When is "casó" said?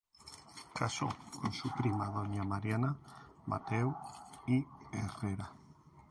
0.73-1.09